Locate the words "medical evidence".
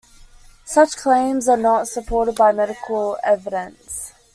2.53-4.13